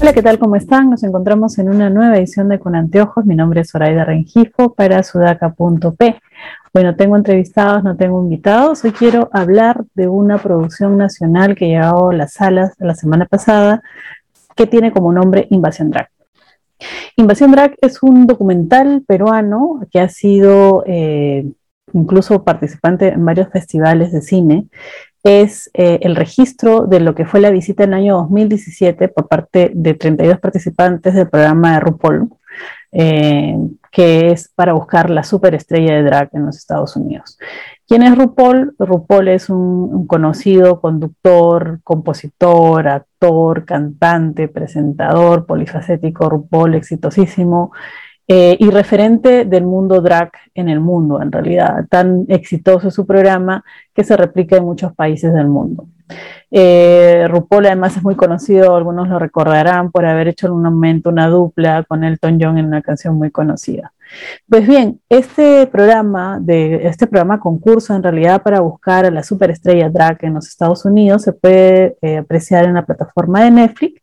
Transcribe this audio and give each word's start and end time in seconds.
Hola, 0.00 0.12
¿qué 0.12 0.22
tal? 0.22 0.38
¿Cómo 0.38 0.54
están? 0.54 0.90
Nos 0.90 1.02
encontramos 1.02 1.58
en 1.58 1.68
una 1.68 1.90
nueva 1.90 2.16
edición 2.16 2.48
de 2.48 2.60
Con 2.60 2.76
Anteojos. 2.76 3.26
Mi 3.26 3.34
nombre 3.34 3.62
es 3.62 3.70
Zoraida 3.72 4.04
Rengifo 4.04 4.72
para 4.72 5.02
sudaca.p. 5.02 6.20
Bueno, 6.72 6.94
tengo 6.94 7.16
entrevistados, 7.16 7.82
no 7.82 7.96
tengo 7.96 8.22
invitados. 8.22 8.84
Hoy 8.84 8.92
quiero 8.92 9.28
hablar 9.32 9.84
de 9.94 10.06
una 10.06 10.38
producción 10.38 10.96
nacional 10.96 11.56
que 11.56 11.66
llegó 11.66 12.10
a 12.10 12.14
las 12.14 12.34
salas 12.34 12.74
la 12.78 12.94
semana 12.94 13.26
pasada 13.26 13.82
que 14.54 14.68
tiene 14.68 14.92
como 14.92 15.12
nombre 15.12 15.48
Invasión 15.50 15.90
Drag. 15.90 16.08
Invasión 17.16 17.50
Drag 17.50 17.74
es 17.80 18.00
un 18.00 18.28
documental 18.28 19.02
peruano 19.04 19.80
que 19.90 19.98
ha 19.98 20.08
sido 20.08 20.84
eh, 20.86 21.44
incluso 21.92 22.44
participante 22.44 23.08
en 23.08 23.24
varios 23.24 23.48
festivales 23.48 24.12
de 24.12 24.22
cine 24.22 24.68
es 25.22 25.70
eh, 25.74 25.98
el 26.02 26.16
registro 26.16 26.86
de 26.86 27.00
lo 27.00 27.14
que 27.14 27.26
fue 27.26 27.40
la 27.40 27.50
visita 27.50 27.84
en 27.84 27.92
el 27.92 28.00
año 28.00 28.16
2017 28.18 29.08
por 29.08 29.28
parte 29.28 29.72
de 29.74 29.94
32 29.94 30.38
participantes 30.38 31.14
del 31.14 31.28
programa 31.28 31.74
de 31.74 31.80
RuPaul, 31.80 32.28
eh, 32.92 33.56
que 33.90 34.30
es 34.30 34.48
para 34.54 34.72
buscar 34.72 35.10
la 35.10 35.24
superestrella 35.24 35.94
de 35.94 36.02
drag 36.02 36.30
en 36.32 36.46
los 36.46 36.56
Estados 36.56 36.96
Unidos. 36.96 37.38
¿Quién 37.86 38.02
es 38.02 38.16
RuPaul? 38.16 38.74
RuPaul 38.78 39.28
es 39.28 39.50
un 39.50 40.06
conocido 40.06 40.80
conductor, 40.80 41.80
compositor, 41.82 42.86
actor, 42.88 43.64
cantante, 43.64 44.48
presentador, 44.48 45.46
polifacético, 45.46 46.28
RuPaul 46.28 46.74
exitosísimo, 46.74 47.72
eh, 48.30 48.58
y 48.60 48.68
referente 48.68 49.46
del 49.46 49.64
mundo 49.64 50.02
drag 50.02 50.30
en 50.54 50.68
el 50.68 50.80
mundo, 50.80 51.22
en 51.22 51.32
realidad. 51.32 51.86
Tan 51.88 52.26
exitoso 52.28 52.88
es 52.88 52.94
su 52.94 53.06
programa 53.06 53.64
que 53.94 54.04
se 54.04 54.18
replica 54.18 54.58
en 54.58 54.64
muchos 54.64 54.94
países 54.94 55.32
del 55.32 55.48
mundo. 55.48 55.86
Eh, 56.50 57.26
RuPaul 57.28 57.66
además 57.66 57.96
es 57.96 58.02
muy 58.02 58.16
conocido, 58.16 58.76
algunos 58.76 59.08
lo 59.08 59.18
recordarán 59.18 59.90
por 59.90 60.04
haber 60.04 60.28
hecho 60.28 60.46
en 60.46 60.52
un 60.52 60.62
momento 60.62 61.08
una 61.08 61.28
dupla 61.28 61.84
con 61.84 62.04
Elton 62.04 62.38
John 62.40 62.58
en 62.58 62.66
una 62.66 62.82
canción 62.82 63.16
muy 63.16 63.30
conocida. 63.30 63.92
Pues 64.48 64.66
bien, 64.66 65.00
este 65.08 65.66
programa, 65.66 66.38
de, 66.40 66.86
este 66.86 67.06
programa 67.06 67.40
concurso 67.40 67.94
en 67.94 68.02
realidad 68.02 68.42
para 68.42 68.60
buscar 68.60 69.04
a 69.04 69.10
la 69.10 69.22
superestrella 69.22 69.90
drag 69.90 70.18
en 70.24 70.34
los 70.34 70.48
Estados 70.48 70.84
Unidos 70.84 71.22
se 71.22 71.32
puede 71.32 71.96
eh, 72.02 72.18
apreciar 72.18 72.64
en 72.64 72.74
la 72.74 72.86
plataforma 72.86 73.44
de 73.44 73.50
Netflix 73.50 74.00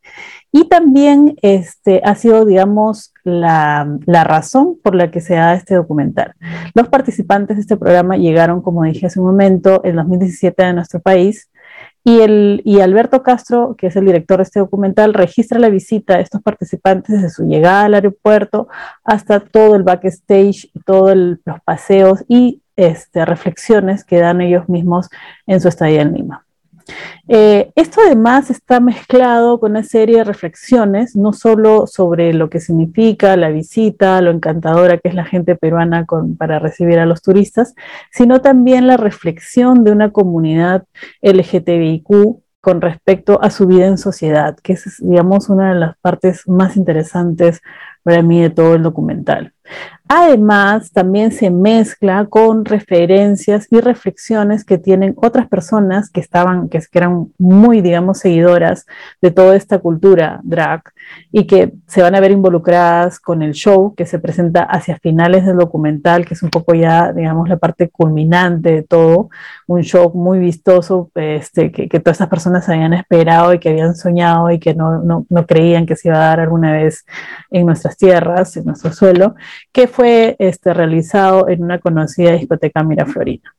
y 0.52 0.68
también 0.68 1.36
este, 1.42 2.00
ha 2.04 2.14
sido, 2.14 2.44
digamos, 2.44 3.12
la, 3.24 3.98
la, 4.06 4.24
razón 4.24 4.78
por 4.82 4.94
la 4.94 5.10
que 5.10 5.20
se 5.20 5.34
da 5.34 5.54
este 5.54 5.74
documental. 5.74 6.32
Los 6.74 6.88
participantes 6.88 7.56
de 7.56 7.60
este 7.62 7.76
programa 7.76 8.16
llegaron, 8.16 8.62
como 8.62 8.84
dije 8.84 9.06
hace 9.06 9.20
un 9.20 9.26
momento, 9.26 9.82
en 9.84 9.96
2017 9.96 10.62
a 10.62 10.72
nuestro 10.72 11.00
país 11.00 11.50
y, 12.06 12.20
el, 12.20 12.62
y 12.64 12.78
Alberto 12.78 13.24
Castro, 13.24 13.74
que 13.76 13.88
es 13.88 13.96
el 13.96 14.06
director 14.06 14.36
de 14.36 14.44
este 14.44 14.60
documental, 14.60 15.12
registra 15.12 15.58
la 15.58 15.70
visita 15.70 16.14
de 16.14 16.22
estos 16.22 16.40
participantes 16.40 17.16
desde 17.16 17.30
su 17.30 17.48
llegada 17.48 17.86
al 17.86 17.94
aeropuerto 17.94 18.68
hasta 19.02 19.40
todo 19.40 19.74
el 19.74 19.82
backstage 19.82 20.70
todos 20.84 21.16
los 21.16 21.60
paseos 21.64 22.24
y 22.28 22.62
este, 22.76 23.24
reflexiones 23.24 24.04
que 24.04 24.20
dan 24.20 24.40
ellos 24.40 24.68
mismos 24.68 25.08
en 25.48 25.60
su 25.60 25.66
estadía 25.66 26.02
en 26.02 26.12
Lima. 26.12 26.45
Eh, 27.28 27.72
esto 27.74 28.00
además 28.04 28.50
está 28.50 28.80
mezclado 28.80 29.58
con 29.58 29.72
una 29.72 29.82
serie 29.82 30.18
de 30.18 30.24
reflexiones, 30.24 31.16
no 31.16 31.32
solo 31.32 31.86
sobre 31.86 32.32
lo 32.32 32.48
que 32.48 32.60
significa 32.60 33.36
la 33.36 33.50
visita, 33.50 34.20
lo 34.20 34.30
encantadora 34.30 34.98
que 34.98 35.08
es 35.08 35.14
la 35.14 35.24
gente 35.24 35.56
peruana 35.56 36.06
para 36.38 36.58
recibir 36.58 36.98
a 36.98 37.06
los 37.06 37.22
turistas, 37.22 37.74
sino 38.10 38.40
también 38.40 38.86
la 38.86 38.96
reflexión 38.96 39.84
de 39.84 39.92
una 39.92 40.12
comunidad 40.12 40.84
LGTBIQ 41.22 42.40
con 42.60 42.80
respecto 42.80 43.40
a 43.42 43.50
su 43.50 43.66
vida 43.66 43.86
en 43.86 43.98
sociedad, 43.98 44.56
que 44.60 44.72
es, 44.72 44.96
digamos, 44.98 45.48
una 45.48 45.72
de 45.72 45.78
las 45.78 45.96
partes 45.98 46.48
más 46.48 46.76
interesantes 46.76 47.60
para 48.02 48.22
mí 48.22 48.40
de 48.42 48.50
todo 48.50 48.74
el 48.74 48.82
documental. 48.82 49.52
Además, 50.08 50.92
también 50.92 51.32
se 51.32 51.50
mezcla 51.50 52.26
con 52.26 52.64
referencias 52.64 53.66
y 53.72 53.80
reflexiones 53.80 54.64
que 54.64 54.78
tienen 54.78 55.14
otras 55.16 55.48
personas 55.48 56.10
que 56.10 56.20
estaban, 56.20 56.68
que, 56.68 56.80
eran 56.92 57.32
muy, 57.38 57.80
digamos, 57.80 58.18
seguidoras 58.18 58.86
de 59.20 59.32
toda 59.32 59.56
esta 59.56 59.80
cultura 59.80 60.40
drag 60.44 60.82
y 61.32 61.46
que 61.48 61.72
se 61.88 62.02
van 62.02 62.14
a 62.14 62.20
ver 62.20 62.30
involucradas 62.30 63.18
con 63.18 63.42
el 63.42 63.52
show 63.52 63.94
que 63.96 64.06
se 64.06 64.20
presenta 64.20 64.62
hacia 64.62 64.96
finales 64.98 65.44
del 65.44 65.56
documental, 65.56 66.24
que 66.24 66.34
es 66.34 66.42
un 66.42 66.50
poco 66.50 66.74
ya, 66.74 67.12
digamos, 67.12 67.48
la 67.48 67.56
parte 67.56 67.88
culminante 67.88 68.70
de 68.70 68.82
todo, 68.84 69.28
un 69.66 69.82
show 69.82 70.12
muy 70.14 70.38
vistoso, 70.38 71.10
este, 71.16 71.72
que, 71.72 71.88
todas 71.98 72.16
estas 72.16 72.28
personas 72.28 72.68
habían 72.68 72.92
esperado 72.92 73.52
y 73.52 73.58
que 73.58 73.70
habían 73.70 73.96
soñado 73.96 74.52
y 74.52 74.60
que 74.60 74.74
no, 74.74 75.02
no, 75.02 75.26
no 75.28 75.46
creían 75.46 75.84
que 75.84 75.96
se 75.96 76.08
iba 76.08 76.16
a 76.18 76.28
dar 76.28 76.40
alguna 76.40 76.72
vez 76.72 77.04
en 77.50 77.66
nuestras 77.66 77.96
tierras, 77.96 78.56
en 78.56 78.66
nuestro 78.66 78.92
suelo, 78.92 79.34
que 79.72 79.86
fue 79.86 80.36
este, 80.38 80.74
realizado 80.74 81.48
en 81.48 81.62
una 81.62 81.78
conocida 81.78 82.32
discoteca 82.32 82.82
Miraflorina. 82.82 83.56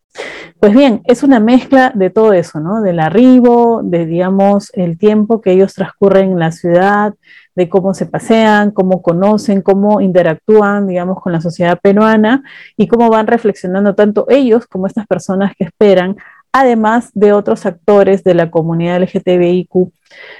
Pues 0.60 0.74
bien, 0.74 1.02
es 1.06 1.22
una 1.22 1.40
mezcla 1.40 1.92
de 1.94 2.10
todo 2.10 2.34
eso, 2.34 2.60
¿no? 2.60 2.82
Del 2.82 3.00
arribo, 3.00 3.82
de, 3.84 4.06
digamos, 4.06 4.72
el 4.74 4.98
tiempo 4.98 5.42
que 5.42 5.52
ellos 5.52 5.76
transcurren 5.76 6.32
en 6.32 6.40
la 6.40 6.52
ciudad, 6.52 7.14
de 7.56 7.70
cómo 7.70 7.94
se 7.94 8.08
pasean, 8.08 8.72
cómo 8.72 9.02
conocen, 9.02 9.62
cómo 9.62 10.02
interactúan, 10.02 10.88
digamos, 10.88 11.22
con 11.22 11.32
la 11.34 11.42
sociedad 11.42 11.80
peruana 11.82 12.44
y 12.76 12.88
cómo 12.88 13.10
van 13.10 13.28
reflexionando 13.28 13.94
tanto 13.94 14.26
ellos 14.30 14.66
como 14.68 14.88
estas 14.88 15.06
personas 15.06 15.54
que 15.56 15.66
esperan, 15.66 16.18
además 16.52 17.12
de 17.14 17.34
otros 17.34 17.66
actores 17.66 18.24
de 18.24 18.34
la 18.34 18.50
comunidad 18.50 19.02
LGTBIQ, 19.02 19.92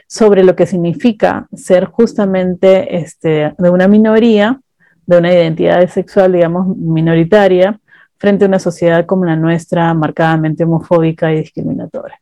sobre 0.08 0.44
lo 0.44 0.56
que 0.56 0.66
significa 0.66 1.48
ser 1.54 1.86
justamente 1.86 2.98
este, 2.98 3.54
de 3.58 3.70
una 3.70 3.88
minoría 3.88 4.60
de 5.08 5.18
una 5.18 5.34
identidad 5.34 5.88
sexual, 5.90 6.34
digamos, 6.34 6.78
minoritaria, 6.78 7.80
frente 8.18 8.46
a 8.46 8.48
una 8.48 8.60
sociedad 8.60 9.06
como 9.06 9.26
la 9.26 9.36
nuestra, 9.36 9.94
marcadamente 9.94 10.64
homofóbica 10.64 11.34
y 11.34 11.40
discriminatoria. 11.40 12.20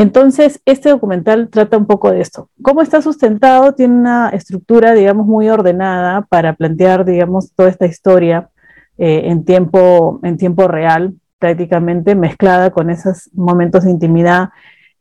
Entonces, 0.00 0.62
este 0.64 0.88
documental 0.88 1.50
trata 1.50 1.76
un 1.76 1.84
poco 1.86 2.10
de 2.10 2.22
esto. 2.22 2.48
¿Cómo 2.62 2.80
está 2.80 3.02
sustentado? 3.02 3.74
Tiene 3.74 3.94
una 3.94 4.30
estructura, 4.30 4.94
digamos, 4.94 5.26
muy 5.26 5.50
ordenada 5.50 6.22
para 6.22 6.54
plantear, 6.54 7.04
digamos, 7.04 7.52
toda 7.54 7.68
esta 7.68 7.84
historia 7.84 8.48
eh, 8.96 9.24
en, 9.26 9.44
tiempo, 9.44 10.18
en 10.22 10.38
tiempo 10.38 10.68
real, 10.68 11.14
prácticamente 11.38 12.14
mezclada 12.14 12.70
con 12.70 12.88
esos 12.88 13.30
momentos 13.34 13.84
de 13.84 13.90
intimidad, 13.90 14.50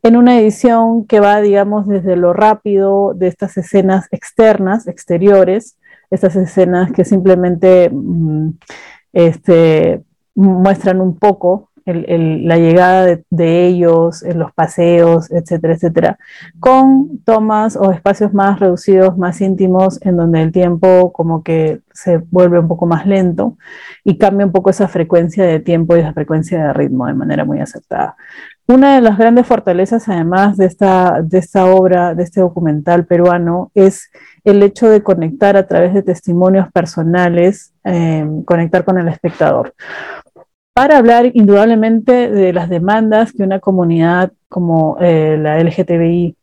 en 0.03 0.17
una 0.17 0.37
edición 0.37 1.05
que 1.05 1.21
va, 1.21 1.39
digamos, 1.39 1.87
desde 1.87 2.15
lo 2.15 2.33
rápido 2.33 3.13
de 3.13 3.27
estas 3.27 3.55
escenas 3.57 4.07
externas, 4.11 4.87
exteriores, 4.87 5.78
estas 6.09 6.35
escenas 6.35 6.91
que 6.91 7.05
simplemente 7.05 7.89
mm, 7.91 8.49
este, 9.13 10.03
muestran 10.35 11.01
un 11.01 11.17
poco 11.17 11.68
la 11.93 12.57
llegada 12.57 13.19
de, 13.29 13.65
ellos, 13.65 14.23
en 14.23 14.39
los 14.39 14.51
paseos, 14.53 15.31
etcétera, 15.31 15.73
etcétera, 15.73 16.19
con 16.59 17.19
tomas 17.23 17.75
o 17.75 17.91
espacios 17.91 18.33
más 18.33 18.59
reducidos, 18.59 19.17
más 19.17 19.41
íntimos, 19.41 19.99
en 20.01 20.17
donde 20.17 20.41
el 20.41 20.51
tiempo 20.51 21.11
como 21.13 21.43
que 21.43 21.81
se 21.93 22.17
vuelve 22.17 22.59
un 22.59 22.67
poco 22.67 22.85
más 22.85 23.05
lento 23.05 23.57
y 24.03 24.17
cambia 24.17 24.45
un 24.45 24.51
poco 24.51 24.69
esa 24.69 24.87
frecuencia 24.87 25.43
de 25.43 25.59
tiempo 25.59 25.95
y 25.95 25.99
esa 25.99 26.13
frecuencia 26.13 26.67
de 26.67 26.73
ritmo 26.73 27.07
de 27.07 27.13
manera 27.13 27.45
muy 27.45 27.59
aceptada. 27.59 28.15
Una 28.69 28.93
de 28.93 29.01
las 29.01 29.17
grandes 29.17 29.47
fortalezas, 29.47 30.07
además 30.09 30.55
de 30.55 30.67
esta, 30.67 31.23
de 31.23 31.39
esta 31.39 31.65
obra, 31.65 32.13
de 32.13 32.21
este 32.21 32.39
documental 32.39 33.07
peruano, 33.07 33.71
es 33.73 34.11
el 34.43 34.61
hecho 34.61 34.87
de 34.87 35.01
conectar 35.01 35.57
a 35.57 35.65
través 35.65 35.91
de 35.91 36.03
testimonios 36.03 36.71
personales, 36.71 37.73
eh, 37.83 38.27
conectar 38.45 38.85
con 38.85 38.99
el 38.99 39.07
espectador. 39.07 39.73
Para 40.79 40.97
hablar 40.97 41.29
indudablemente 41.33 42.31
de 42.31 42.53
las 42.53 42.69
demandas 42.69 43.33
que 43.33 43.43
una 43.43 43.59
comunidad 43.59 44.31
como 44.47 44.95
eh, 45.01 45.37
la 45.37 45.59
LGTBI 45.61 46.37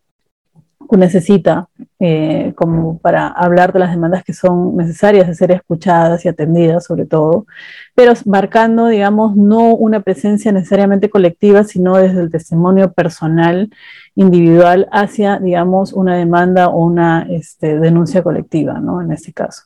necesita 0.91 1.71
eh, 1.99 2.53
como 2.57 2.99
para 2.99 3.29
hablar 3.29 3.73
de 3.73 3.79
las 3.79 3.91
demandas 3.91 4.25
que 4.25 4.33
son 4.33 4.77
necesarias 4.77 5.27
de 5.27 5.35
ser 5.35 5.51
escuchadas 5.51 6.25
y 6.25 6.29
atendidas 6.29 6.85
sobre 6.85 7.07
todo, 7.07 7.47
pero 7.95 8.13
marcando, 8.27 8.87
digamos, 8.89 9.37
no 9.37 9.75
una 9.75 10.01
presencia 10.01 10.53
necesariamente 10.53 11.09
colectiva, 11.09 11.65
sino 11.65 11.97
desde 11.97 12.21
el 12.21 12.31
testimonio 12.31 12.93
personal 12.93 13.71
individual 14.17 14.89
hacia, 14.93 15.39
digamos, 15.39 15.93
una 15.93 16.17
demanda 16.17 16.69
o 16.69 16.85
una 16.85 17.27
este, 17.29 17.79
denuncia 17.79 18.23
colectiva, 18.23 18.81
¿no? 18.81 19.03
En 19.03 19.13
este 19.13 19.33
caso. 19.33 19.65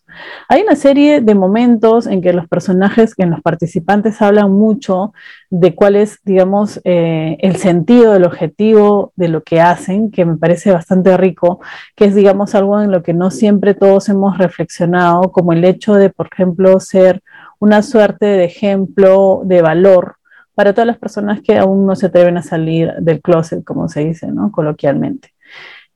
Hay 0.49 0.63
una 0.63 0.75
serie 0.75 1.21
de 1.21 1.35
momentos 1.37 2.09
en 2.09 2.21
que 2.21 2.33
los 2.33 2.49
personajes, 2.49 3.15
en 3.17 3.31
los 3.31 3.41
participantes 3.43 4.21
hablan 4.21 4.51
mucho 4.51 5.13
de 5.51 5.75
cuál 5.75 5.95
es, 5.95 6.19
digamos, 6.25 6.81
eh, 6.85 7.37
el 7.41 7.57
sentido, 7.57 8.15
el 8.15 8.25
objetivo 8.25 9.13
de 9.15 9.29
lo 9.29 9.43
que 9.43 9.61
hacen, 9.61 10.11
que 10.11 10.25
me 10.25 10.37
parece 10.37 10.73
bastante 10.73 11.17
rico, 11.17 11.61
que 12.01 12.07
es, 12.07 12.15
digamos, 12.15 12.55
algo 12.55 12.81
en 12.81 12.91
lo 12.91 13.03
que 13.03 13.13
no 13.13 13.31
siempre 13.31 13.75
todos 13.75 14.09
hemos 14.09 14.39
reflexionado, 14.39 15.31
como 15.33 15.53
el 15.53 15.63
hecho 15.67 15.93
de, 15.97 16.09
por 16.09 16.31
ejemplo, 16.33 16.81
ser 16.81 17.21
una 17.59 17.83
suerte 17.83 18.25
de 18.25 18.45
ejemplo 18.45 19.43
de 19.45 19.61
valor 19.61 20.17
para 20.55 20.73
todas 20.73 20.87
las 20.87 20.97
personas 20.97 21.43
que 21.43 21.59
aún 21.59 21.85
no 21.85 21.95
se 21.97 22.07
atreven 22.07 22.39
a 22.39 22.43
salir 22.43 22.95
del 23.01 23.21
closet, 23.21 23.63
como 23.65 23.87
se 23.91 24.03
dice, 24.03 24.29
¿no? 24.29 24.51
Coloquialmente. 24.51 25.35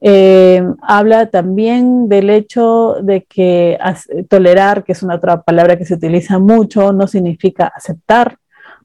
Eh, 0.02 0.62
habla 0.82 1.30
también 1.30 2.06
del 2.10 2.28
hecho 2.28 2.96
de 3.00 3.24
que 3.24 3.78
tolerar, 4.28 4.84
que 4.84 4.92
es 4.92 5.02
una 5.02 5.14
otra 5.14 5.40
palabra 5.40 5.78
que 5.78 5.86
se 5.86 5.94
utiliza 5.94 6.38
mucho, 6.38 6.92
no 6.92 7.06
significa 7.06 7.72
aceptar 7.74 8.36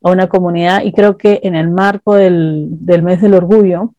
a 0.01 0.09
una 0.09 0.29
comunidad 0.29 0.83
y 0.83 0.93
creo 0.93 1.17
que 1.17 1.41
en 1.43 1.55
el 1.55 1.69
marco 1.69 2.15
del, 2.15 2.67
del 2.69 3.03
mes 3.03 3.21
del 3.21 3.33
orgullo, 3.33 3.93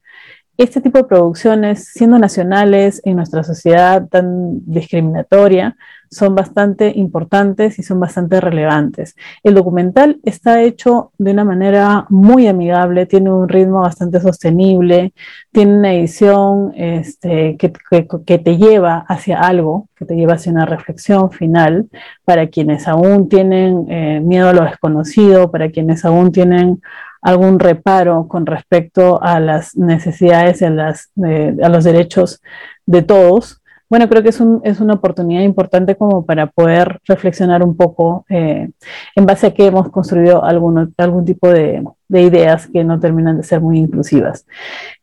este 0.56 0.80
tipo 0.80 0.98
de 0.98 1.04
producciones, 1.04 1.90
siendo 1.94 2.18
nacionales 2.18 3.00
en 3.04 3.16
nuestra 3.16 3.42
sociedad 3.42 4.06
tan 4.08 4.60
discriminatoria, 4.66 5.76
son 6.10 6.34
bastante 6.34 6.92
importantes 6.96 7.78
y 7.78 7.82
son 7.82 8.00
bastante 8.00 8.40
relevantes. 8.40 9.14
El 9.44 9.54
documental 9.54 10.18
está 10.24 10.60
hecho 10.60 11.12
de 11.18 11.30
una 11.30 11.44
manera 11.44 12.06
muy 12.10 12.48
amigable, 12.48 13.06
tiene 13.06 13.30
un 13.30 13.48
ritmo 13.48 13.80
bastante 13.82 14.20
sostenible, 14.20 15.14
tiene 15.52 15.78
una 15.78 15.94
edición 15.94 16.72
este, 16.74 17.56
que, 17.56 17.72
que, 18.26 18.38
te 18.38 18.56
lleva 18.56 19.04
hacia 19.08 19.40
algo, 19.40 19.88
que 19.94 20.04
te 20.04 20.16
lleva 20.16 20.34
hacia 20.34 20.52
una 20.52 20.66
reflexión 20.66 21.30
final 21.30 21.88
para 22.24 22.48
quienes 22.48 22.88
aún 22.88 23.28
tienen 23.28 23.86
eh, 23.88 24.20
miedo 24.20 24.48
a 24.48 24.52
lo 24.52 24.64
desconocido, 24.64 25.50
para 25.50 25.70
quienes 25.70 26.04
aún 26.04 26.32
tienen 26.32 26.82
algún 27.20 27.58
reparo 27.58 28.28
con 28.28 28.46
respecto 28.46 29.22
a 29.22 29.40
las 29.40 29.76
necesidades, 29.76 30.62
a, 30.62 30.70
las, 30.70 31.10
a 31.62 31.68
los 31.68 31.84
derechos 31.84 32.40
de 32.86 33.02
todos, 33.02 33.60
bueno, 33.90 34.08
creo 34.08 34.22
que 34.22 34.28
es, 34.28 34.40
una 34.80 34.94
oportunidad 34.94 35.42
importante 35.42 35.96
como 35.96 36.24
para 36.24 36.46
poder 36.46 37.00
reflexionar 37.08 37.64
un 37.64 37.76
poco 37.76 38.24
eh, 38.28 38.70
en 39.16 39.26
base 39.26 39.48
a 39.48 39.50
que 39.52 39.66
hemos 39.66 39.90
construido 39.90 40.44
algún 40.44 41.24
tipo 41.24 41.50
de, 41.50 41.82
ideas 42.08 42.68
que 42.68 42.84
no 42.84 43.00
terminan 43.00 43.38
de 43.38 43.42
ser 43.42 43.60
muy 43.60 43.78
inclusivas. 43.78 44.46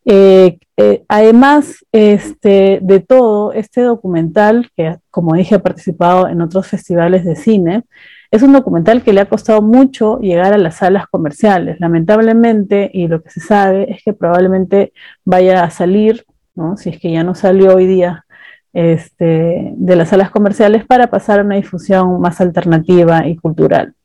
Eh, 0.05 0.57
eh, 0.77 1.03
además 1.09 1.85
este, 1.91 2.79
de 2.81 3.01
todo, 3.01 3.51
este 3.51 3.81
documental, 3.81 4.71
que 4.73 4.95
como 5.11 5.35
dije 5.35 5.55
ha 5.55 5.59
participado 5.59 6.29
en 6.29 6.39
otros 6.39 6.67
festivales 6.67 7.25
de 7.25 7.35
cine, 7.35 7.83
es 8.31 8.43
un 8.43 8.53
documental 8.53 9.03
que 9.03 9.13
le 9.13 9.21
ha 9.21 9.29
costado 9.29 9.61
mucho 9.61 10.19
llegar 10.19 10.53
a 10.53 10.57
las 10.57 10.75
salas 10.75 11.07
comerciales. 11.07 11.79
Lamentablemente, 11.79 12.89
y 12.93 13.07
lo 13.07 13.21
que 13.21 13.29
se 13.29 13.39
sabe 13.39 13.91
es 13.91 14.03
que 14.03 14.13
probablemente 14.13 14.93
vaya 15.25 15.63
a 15.63 15.69
salir, 15.69 16.25
¿no? 16.55 16.77
si 16.77 16.89
es 16.89 16.99
que 16.99 17.11
ya 17.11 17.23
no 17.23 17.35
salió 17.35 17.75
hoy 17.75 17.87
día 17.87 18.25
este, 18.73 19.73
de 19.75 19.95
las 19.95 20.09
salas 20.09 20.29
comerciales 20.29 20.85
para 20.85 21.07
pasar 21.07 21.39
a 21.39 21.43
una 21.43 21.55
difusión 21.55 22.19
más 22.21 22.41
alternativa 22.41 23.27
y 23.27 23.35
cultural. 23.37 23.95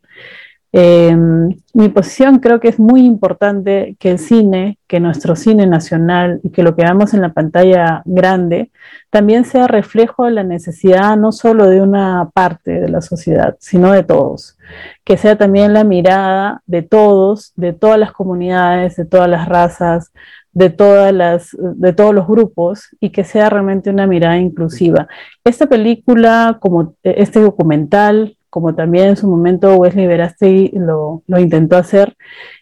Em, 0.74 1.50
mi 1.74 1.90
posición 1.90 2.38
creo 2.38 2.58
que 2.58 2.68
es 2.68 2.78
muy 2.78 3.04
importante 3.04 3.94
que 4.00 4.12
el 4.12 4.18
cine, 4.18 4.78
que 4.86 5.00
nuestro 5.00 5.36
cine 5.36 5.66
nacional 5.66 6.40
y 6.42 6.48
que 6.48 6.62
lo 6.62 6.74
que 6.74 6.82
vemos 6.82 7.12
en 7.12 7.20
la 7.20 7.34
pantalla 7.34 8.00
grande 8.06 8.70
también 9.10 9.44
sea 9.44 9.66
reflejo 9.66 10.24
de 10.24 10.30
la 10.30 10.44
necesidad 10.44 11.14
no 11.18 11.30
solo 11.30 11.68
de 11.68 11.82
una 11.82 12.30
parte 12.32 12.80
de 12.80 12.88
la 12.88 13.02
sociedad, 13.02 13.54
sino 13.60 13.92
de 13.92 14.02
todos. 14.02 14.56
Que 15.04 15.18
sea 15.18 15.36
también 15.36 15.74
la 15.74 15.84
mirada 15.84 16.62
de 16.66 16.80
todos, 16.80 17.52
de 17.56 17.74
todas 17.74 17.98
las 17.98 18.12
comunidades, 18.12 18.96
de 18.96 19.04
todas 19.04 19.28
las 19.28 19.46
razas, 19.46 20.10
de, 20.52 20.70
todas 20.70 21.12
las, 21.12 21.50
de 21.58 21.92
todos 21.92 22.14
los 22.14 22.26
grupos 22.26 22.88
y 22.98 23.10
que 23.10 23.24
sea 23.24 23.50
realmente 23.50 23.90
una 23.90 24.06
mirada 24.06 24.38
inclusiva. 24.38 25.06
Esta 25.44 25.66
película, 25.66 26.56
como 26.60 26.94
este 27.02 27.40
documental, 27.40 28.36
como 28.52 28.74
también 28.74 29.08
en 29.08 29.16
su 29.16 29.26
momento 29.26 29.76
Wesley 29.76 30.06
Verástegui 30.06 30.72
lo, 30.74 31.22
intentó 31.38 31.78
hacer, 31.78 32.18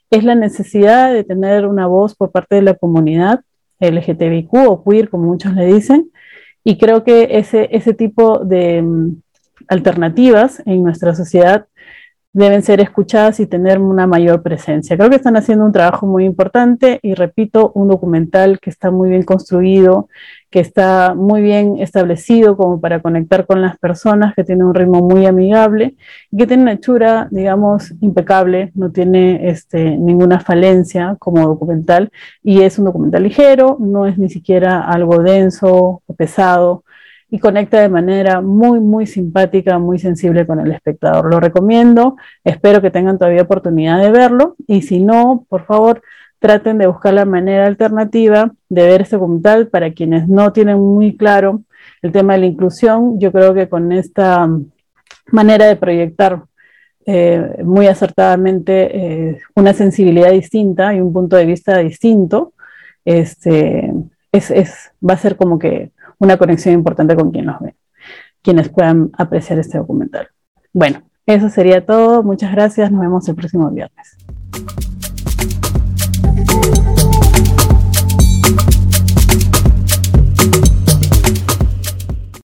es 0.09 0.23
la 0.23 0.37
necesidad 0.37 1.13
de 1.13 1.25
tener 1.25 1.67
una 1.67 1.89
voz 1.89 2.15
por 2.15 2.31
parte 2.31 2.55
de 2.55 2.63
la 2.63 2.75
comunidad 2.75 3.41
LGTBIQ 3.81 4.55
o 4.69 4.85
queer, 4.85 5.11
como 5.11 5.27
muchos 5.27 5.53
le 5.53 5.67
dicen, 5.67 6.13
y 6.63 6.79
creo 6.79 7.03
que 7.03 7.31
ese, 7.33 7.71
ese 7.73 7.93
tipo 7.93 8.39
de 8.45 8.83
mm, 8.83 9.21
alternativas 9.67 10.63
en 10.65 10.85
nuestra 10.85 11.17
sociedad 11.17 11.67
deben 12.33 12.63
ser 12.63 12.81
escuchadas 12.81 13.41
y 13.41 13.47
tener 13.47 13.81
una 13.81 14.07
mayor 14.07 14.43
presencia. 14.43 14.97
Creo 14.97 15.11
que 15.11 15.17
están 15.17 15.37
haciendo 15.37 15.65
un 15.65 15.73
trabajo 15.73 16.07
muy 16.07 16.25
importante 16.25 17.01
y 17.03 17.15
repito, 17.15 17.73
un 17.75 17.89
documental 17.89 18.61
que 18.61 18.71
está 18.71 18.91
muy 18.93 19.11
bien 19.11 19.25
construido, 19.25 20.09
que 20.51 20.61
está 20.61 21.15
muy 21.15 21.43
bien 21.43 21.79
establecido 21.79 22.57
como 22.57 22.81
para 22.81 23.01
conectar 23.01 23.47
con 23.47 23.63
las 23.63 23.79
personas, 23.79 24.35
que 24.35 24.45
tiene 24.45 24.65
un 24.65 24.75
ritmo 24.75 25.01
muy 25.01 25.27
amigable 25.27 25.97
y 26.31 26.37
que 26.37 26.47
tiene 26.47 26.63
una 26.63 26.73
hechura, 26.73 27.29
digamos, 27.31 27.95
impecable, 28.01 28.71
no 28.75 28.93
tiene 28.93 29.49
este, 29.49 29.97
ninguna 29.97 30.41
falencia 30.41 31.17
como 31.19 31.47
documental 31.47 32.11
y 32.43 32.63
es 32.63 32.79
un 32.79 32.85
documental 32.85 33.25
ligero, 33.25 33.77
no 33.81 34.07
es 34.07 34.19
ni 34.19 34.29
siquiera 34.29 34.81
algo 34.83 35.23
denso 35.23 36.03
o 36.07 36.15
pesado, 36.15 36.85
y 37.31 37.39
conecta 37.39 37.81
de 37.81 37.89
manera 37.89 38.41
muy, 38.41 38.81
muy 38.81 39.07
simpática, 39.07 39.79
muy 39.79 39.99
sensible 39.99 40.47
con 40.47 40.61
el 40.61 40.73
espectador. 40.73 41.31
Lo 41.31 41.41
recomiendo, 41.41 42.17
espero 42.45 42.83
que 42.83 42.91
tengan 42.91 43.19
todavía 43.19 43.43
oportunidad 43.43 44.01
de 44.01 44.11
verlo 44.11 44.57
y 44.67 44.83
si 44.83 45.01
no, 45.01 45.47
por 45.49 45.65
favor, 45.65 46.03
traten 46.41 46.79
de 46.79 46.87
buscar 46.87 47.15
la 47.15 47.25
manera 47.25 47.67
alternativa 47.67 48.53
de 48.69 48.83
ver 48.87 49.03
este 49.03 49.17
documental 49.17 49.69
para 49.69 49.93
quienes 49.93 50.27
no 50.29 50.53
tienen 50.53 50.81
muy 50.81 51.17
claro 51.17 51.63
el 52.03 52.13
tema 52.13 52.33
de 52.33 52.41
la 52.41 52.47
inclusión. 52.47 53.21
Yo 53.21 53.31
creo 53.31 53.55
que 53.55 53.69
con 53.69 53.93
esta 53.93 54.49
manera 55.31 55.67
de 55.67 55.77
proyectar 55.77 56.43
eh, 57.07 57.63
muy 57.65 57.87
acertadamente 57.87 59.29
eh, 59.31 59.39
una 59.55 59.73
sensibilidad 59.73 60.31
distinta 60.33 60.95
y 60.95 61.01
un 61.01 61.13
punto 61.13 61.37
de 61.37 61.47
vista 61.47 61.79
distinto, 61.79 62.55
este, 63.05 63.93
es, 64.33 64.51
es, 64.51 64.93
va 65.07 65.15
a 65.15 65.19
ser 65.19 65.37
como 65.37 65.59
que 65.59 65.93
una 66.21 66.37
conexión 66.37 66.75
importante 66.75 67.17
con 67.17 67.33
quien 67.33 67.47
nos 67.47 67.61
ve, 67.61 67.75
quienes 68.43 68.69
puedan 68.69 69.11
apreciar 69.19 69.59
este 69.59 69.79
documental. 69.79 70.29
Bueno, 70.73 71.03
eso 71.27 71.49
sería 71.49 71.85
todo. 71.85 72.23
Muchas 72.23 72.53
gracias. 72.53 72.93
Nos 72.93 73.01
vemos 73.01 73.29
el 73.29 73.35
próximo 73.35 73.69
viernes. 73.71 74.17